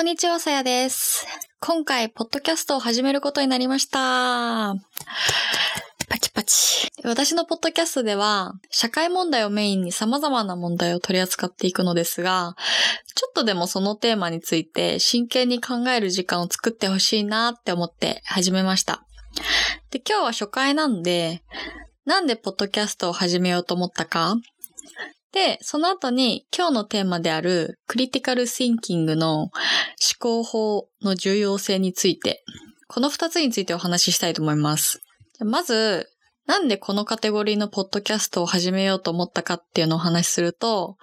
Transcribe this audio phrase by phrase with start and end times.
[0.00, 1.26] こんにちは、さやです。
[1.60, 4.74] 今回、ポッドキャストを始めることになりました。
[6.08, 6.88] パチパチ。
[7.04, 12.56] 私のポッドキャストでは、社会問題をメインに様々な問題を取り扱っていくのですが、
[13.14, 19.04] ちょっとでもそのテーマについて真剣に考える時間を作ってほしいなって思って始めました。
[19.90, 21.42] で、今日は初回なんで、
[22.06, 24.36] なんでポッドキャストを始めようと思ったか
[25.32, 29.50] で、その後に今日のテーマであるクリティカル・シンキングの思
[30.18, 32.44] 考法の重要性について、
[32.88, 35.02] この二つについてお話ししたいと思います。
[35.38, 36.08] まず、
[36.46, 40.96] なんでこのカテゴリーのポッドキャストを始めようと思ったかっていうのをお話しすると、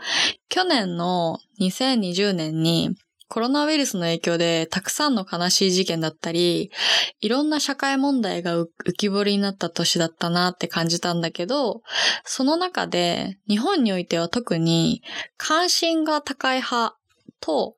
[0.50, 2.98] 去年の2020年に
[3.30, 6.72] コロナウイルスの影響でたくさんの悲しい事件だったり、
[7.20, 8.68] いろんな社会問題が浮
[8.98, 11.82] き彫りになった年だったなって感じたんだけど、
[12.24, 15.02] その中で日本においては特に
[15.36, 16.96] 関心が高い派
[17.42, 17.76] と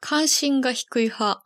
[0.00, 1.42] 関心が低い派、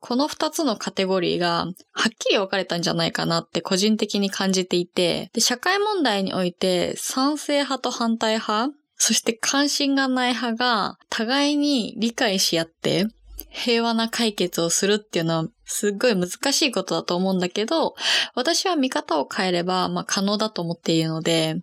[0.00, 1.72] この二つのカテゴリーがはっ
[2.18, 13.06] きり分かれたんじゃないかなって個人的に感じていて、で社会問題において賛成派と反対派、そして関心がない派が互いに理解し合って
[13.50, 17.94] 平和な解決をするっていうのはすっごい難しいことだと思うんだけど、
[18.34, 21.56] 私は見方を変えればまあ可能だと思っているので、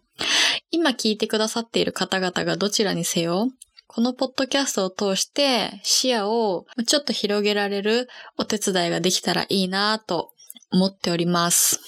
[0.72, 3.50] 今聞いてくださっている方々がどちらにせよ、
[3.88, 10.32] このポッドキャストを通して視野をちょっと広げられるお手伝いができたらいいなと
[10.72, 11.80] 思っております。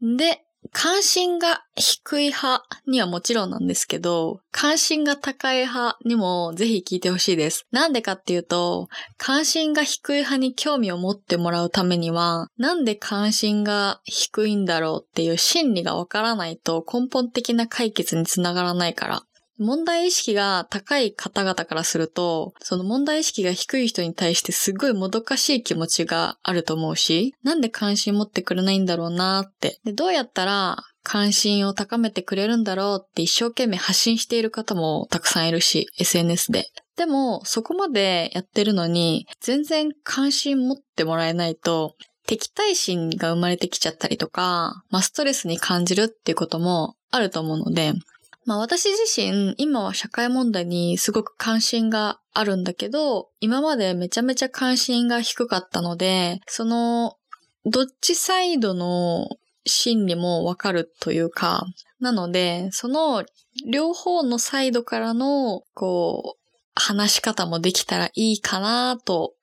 [0.00, 7.66] で、関心が低い派にはもちろんなんですけど、関心が高い派にもぜひ聞いてほしいです。
[7.72, 19.22] なんでかっていうと、関心が低い派に興味を持ってもらうためには、なんで関心が低いんだろうっていう心理がわからないと根本的な解決につながらないから。
[19.58, 29.78] 問題意識が高い方々からすると、その問題意識が低い人に対してすごいもどかしい気持ちがあると思うし、なんで関心持ってくれないんだろうなって。
[29.84, 36.66] で、どうやったら関心を高めてくれるんだろうって一生懸命発信している方もたくさんいるし、SNS で。
[36.96, 41.94] でも、そこまでやってるのに、全然関心持ってもらえないと、
[42.26, 47.94] 敵対心が生まれてきちゃったりとか、まあ、ストレスに感じるっていうこともあると思うので、
[48.44, 57.16] まあ私自身、今は社会問題にすごく関心があるんだけど、今までめちゃめちゃ関心が低かったので、その、
[57.64, 59.28] どっちサイドの
[59.64, 61.64] 心理もわかるというか、
[62.00, 63.24] なので、その
[63.70, 66.38] 両方のサイドからの、こう、
[66.74, 69.34] 話し方もできたらいいかなと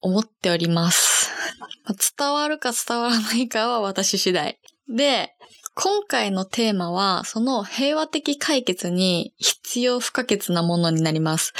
[0.00, 1.30] 思っております。
[2.18, 4.58] 伝わるか伝わらないかは私次第。
[4.88, 5.34] で、
[5.82, 11.54] 今回のテーマは、その平和的解決に必要不可欠なものになります。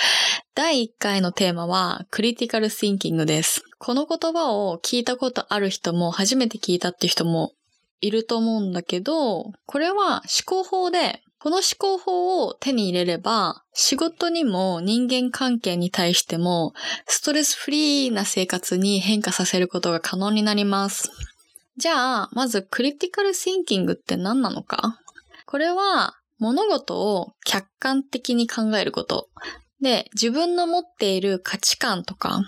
[0.55, 3.63] 第1回のテーマは、クリティカル・シンキングです。
[3.79, 7.55] この言葉を聞いたことある人も、初めて聞いたって人も
[8.03, 16.75] いると思うんだけど、これは思考法で、この思考法を手に入れれば、仕事にも人間関係に対しても、
[17.07, 21.11] ストレスフリーな生活に変化させることが可能になります。
[21.77, 24.99] じゃあ、まずクリティカル・シンキングって何なのか？
[25.47, 29.29] これは物事を客観的に考えること。
[29.81, 32.43] で、自分の持っている価値観とか、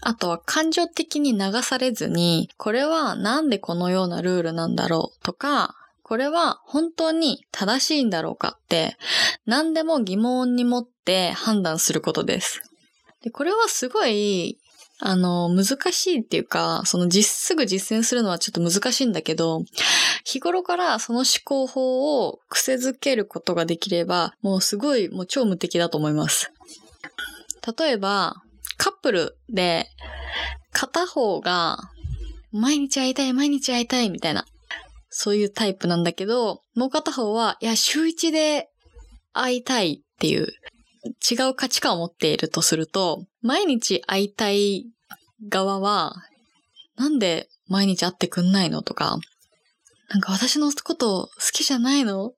[0.00, 8.96] あとは感情的に流されずに、これはなんでこのようなルールなんだろうとか、これは本当に正しいんだろうかって、
[9.46, 12.62] 何でも疑問に持って判断することです。
[13.22, 14.58] で、これはすごい
[15.02, 19.64] あの、難しいっていうか、その実、すぐ実践するのはちょっと難しいんだけど、
[20.24, 26.52] 日頃からその思考法を癖づけることができれば、もうすごい、もう超無敵だと思います。
[27.78, 28.36] 例えば、
[28.76, 29.86] カップルで、
[30.72, 31.78] 片方が、
[32.52, 34.44] 毎日会いたい、毎日会いたい、みたいな、
[35.08, 38.68] そういうタイプなんだけど、もう片方は、いや、週一で
[39.32, 40.48] 会いたいっていう、
[41.04, 44.86] 違う価値観を持っているとすると、毎日会いたい
[45.48, 46.14] 側は、
[46.96, 49.18] なんで毎日会ってくんないのとか、
[50.10, 52.32] なんか私のこと好きじゃないの？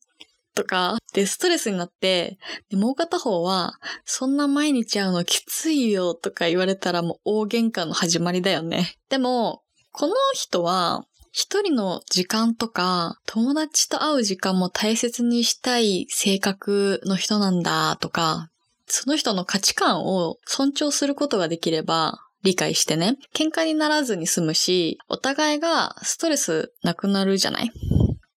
[0.54, 2.36] とか、で、ストレスになって、
[2.68, 3.72] で、もう片方は、
[4.04, 8.94] そんな毎日会うのきついよとか言われたらもう大喧嘩の始まりだよね。
[9.08, 18.50] でも、この人は、一人の時間とか、友達と会う時間も大切にしたい性格の人なんだとか、
[18.86, 27.70] その人の価値観を尊重することができれば、理解してね、喧嘩にならずに済むし、お互いがストレスなくなるじゃない？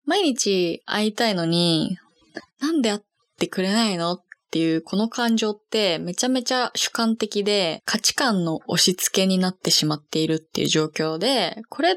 [0.06, 1.98] 毎日会いたいのに、
[2.60, 3.02] なんで会っ
[3.40, 4.22] てくれないのっ
[4.52, 11.96] ていうこの感情ってめちゃめちゃ主観的で価値観の押し付けになってしまっているっていう状況で、これっ、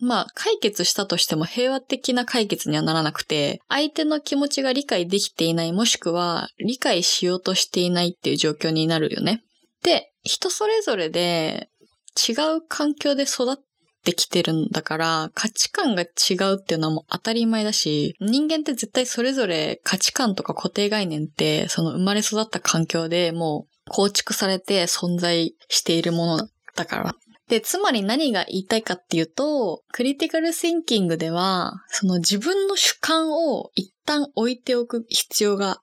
[0.00, 9.42] まあ解決したとしても平和的な解決にはならなくて、相手の気持ちが理解できていないもしくは理解しようとしていないっていう状況になるよね。
[9.82, 11.68] で、人それぞれで
[12.16, 13.56] 違う環境で育っ
[14.04, 27.14] てきてるんだから、価値観が違うっていうのはもう当たり前だし、人間って絶対それぞれ価値観とか固定概念って、その生まれ育った環境でもう構築されて存在しているものだから。
[27.48, 35.80] で、つまり何が言いたいかっていうと、クリティカルシンキングでは、その自分の主観を一旦置いておく必要が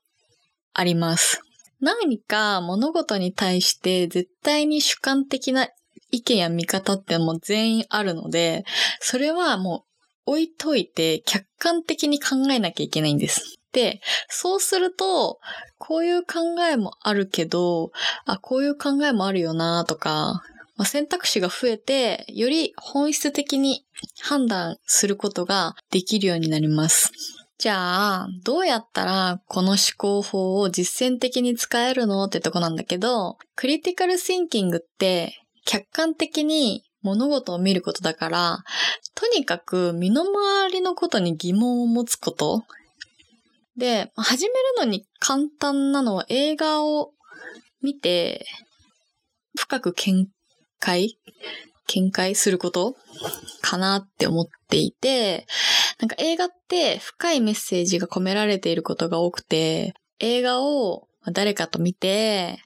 [0.73, 1.41] あります。
[1.79, 5.67] 何か物事に対して絶対に主観的な
[6.11, 8.65] 意見や見方ってもう全員あるので、
[8.99, 9.85] それはも
[10.27, 13.57] う置いといて客観的に考えなきゃいけないんです。
[13.73, 15.39] で、そうすると、
[15.79, 16.39] こういう考
[16.69, 17.91] えもあるけど、
[18.25, 20.43] あ、こういう考えもあるよなとか、
[20.75, 23.85] まあ、選択肢が増えて、より本質的に
[24.21, 27.11] 判断することができるようになります。
[27.59, 35.33] じゃあ、どうやったらこの思考法を実践的に使えるのってとこなんだけど、クリティカルシンキングって
[35.65, 38.63] 客観的に物事を見ることだから、
[39.15, 42.63] とにかく身の回りのことに疑問を持つこと。
[43.77, 47.11] で、始めるのに簡単なのは映画を
[47.81, 48.45] 見て、
[49.55, 50.27] 深く見
[50.83, 51.17] 解
[51.87, 52.95] 見解すること
[53.61, 55.45] かなって思っていて、
[55.99, 62.59] なんか映画って深いメッセージが込められていることが多くて、映画を誰かと見て、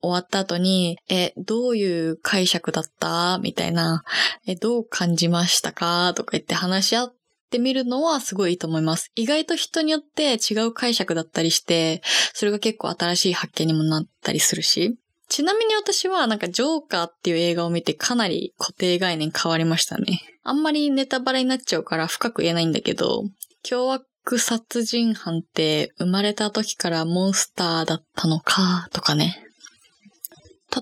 [0.00, 3.38] 終わった後に、え、どういう解釈だった？
[3.42, 4.02] みたいな、
[4.46, 6.14] え、どう感じましたか？
[6.14, 7.14] とか言って話し合っ
[7.50, 9.10] てみるのはすごいいいと思います。
[9.14, 14.96] 意外と人によって違う解釈だったりして、それが結構新しい発見にもなったりするし。
[15.30, 20.20] ちなみに私はなんかジョーカーっていう映画を見てかなり固定概念変わりましたね。
[20.42, 23.22] あんまりネタバレになっちゃうから深く言えないんだけど、
[23.62, 29.44] 凶悪殺人犯って生まれた時からモンスターだったのかとかね。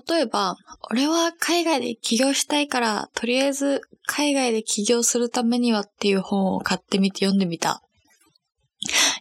[0.07, 0.55] 例えば、
[0.91, 7.83] 俺は海外で起業したいから、とりあえず海外で起業するためにはっていう本を買ってみて読んでみた。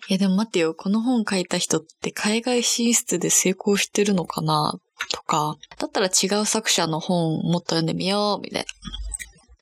[0.08, 4.78] いやでも待ってよ、この本書いた人って海外進出で成功してるのかな？
[5.06, 8.66] とか、だったら違う作者の本もっと読んでみよう、みたいな。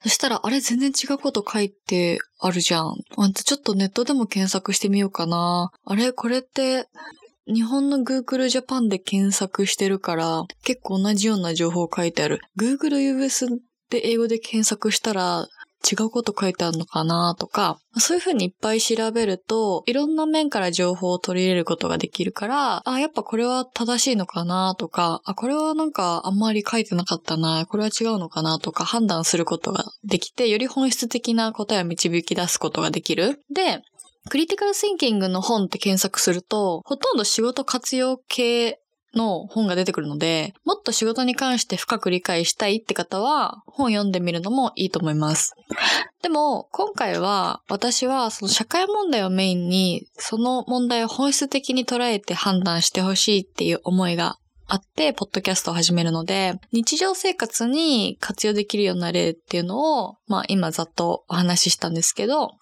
[0.02, 2.94] そしたら、あれ全然違うこと書いてあるじゃん。
[3.16, 5.70] あんたちょっとネットでも検索してみようかな。
[5.84, 6.86] あれこれって、
[7.46, 12.40] 日本の Google Japan で検索してるから、結構同じような情報書いてある。
[12.56, 13.46] Google US
[13.90, 15.46] で英語で検索したら、
[15.88, 33.40] 違うこと書いてあるのかなとか、そういうふうにいっぱい調べると、いろんな面から情報を取り入れることができるから、あ、やっぱこれは正しいのかなとか、あ、これはなんかあんまり書いてなかったな、これは違うのかなとか判断することができて、より本質的な答えを導き出すことができる。
[33.54, 33.82] で、
[34.28, 38.80] クリティカルシンキングの本って検索すると、ほとんど仕事活用系
[39.16, 45.54] の本が出てくるので、もっと仕事に関して深く理解したいって方は、本読んでみるのもいいと思います。
[46.22, 62.54] でも、今回は、私はその社会問題をメインに、その問題を本質的に捉えて判断してほしいっていう思いがあって、ポッドキャストを始めるので、日常生活に活用できるような例っていうのを、まあ今ざっとお話ししたんですけど、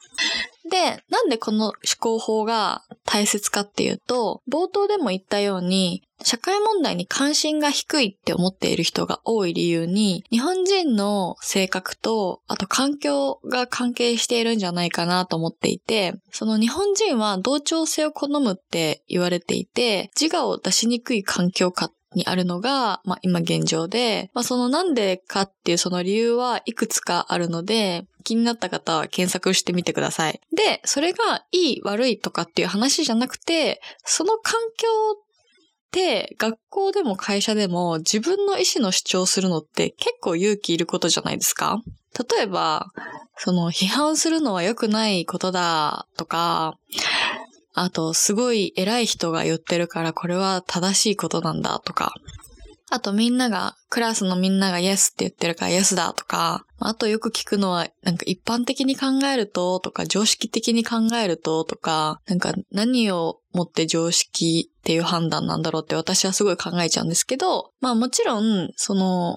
[0.70, 30.40] で、なんでこの思考法が大切かっていうと、冒頭でも言ったように、社会問題に関心が低いって思っている人が多い理由に、日本人の性格と、あと環境が関係しているんじゃないかなと思っていて、その日本人は同調性を好むって言われていて、自我を出しにくい環境下にあるのが、まあ今現状で、まあそのなんでかっていうその理由はいくつかあるので、気になった方は検索してみてください。
[30.56, 34.88] で、それがいい悪いとかっていう話じゃなくて、その環境
[35.94, 41.80] で学校でも会社でも自分の意思の主張するのって結構勇気いることじゃないですか？
[42.36, 42.86] 例えば、
[43.36, 46.78] その批判するのは良くないことだとか、
[47.72, 52.12] あと、すごい偉い人が言ってるからこれは正しいことなんだとか。
[52.90, 56.66] あとみんなが、クラスのみんながイエスって言ってるからイエスだとか。
[56.78, 69.36] あとよく聞くのは、なんか一般的に考えるととか、常識的に考えるととか、なんか何をもって常識っていう判断なんだろうって私はすごい考えちゃうんですけど、まあもちろん、その、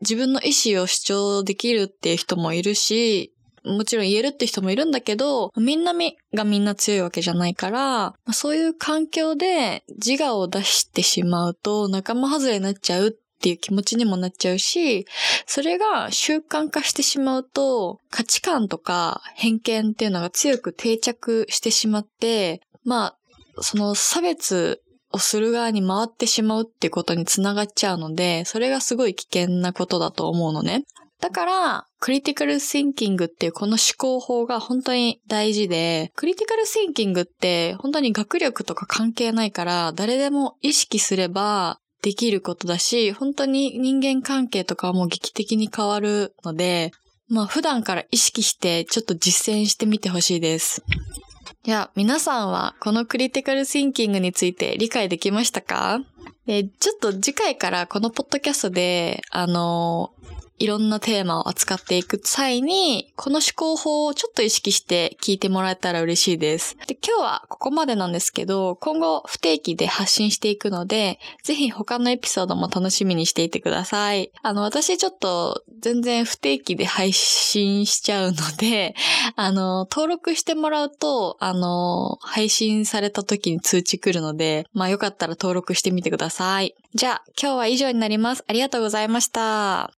[0.00, 3.32] 自分の意思を主張できるっていう人もいるし、
[3.68, 13.10] もちろん言えるって人もいるんだけど、みんなみがみんな強いわけじゃないから、そういう環境で自我を出してしまうと仲間外れになっちゃうっ
[13.40, 15.06] ていう気持ちにもなっちゃうし、
[15.46, 23.16] それが習慣化してしまうと、価値観とか偏見っていうのが強く定着してしまって、まあ、
[23.60, 24.82] その差別
[25.12, 30.84] をする側に回ってしまうってことにつながっちゃうので、それがすごい危険なことだと思うのね。
[31.20, 46.92] だから、クリティカルシンキングっていうこの思考法が本当に大事で、クリティカルシンキングって本当に学力とか関係ないから、誰でも意識すればできることだし、本当に人間関係とかも劇的に変わるので、
[47.28, 50.84] まあ普段から意識してちょっと実践してみてほしいです。
[51.64, 56.00] いや、皆さんはこのクリティカルシンキングについて理解できましたか？
[56.46, 60.12] ちょっと次回からこのポッドキャストで、あの、
[60.58, 66.76] いろんなテーマを扱っていく際に、この思考法をちょっと意識して聞いてもらえたら嬉しいです。
[66.86, 74.32] で今日はここまでなんですけど、今後不定期で発信していくので、ぜひ他のエピソードも楽しみにしていてください。
[74.42, 78.96] あの、私ちょっと全然不定期で配信しちゃうので、
[79.36, 86.74] あの、登録してもらうと、あの、配信された時に通知来るので、まあよかったら登録してみてください。
[86.94, 88.44] じゃあ、今日は以上になります。
[88.48, 89.97] ありがとうございました。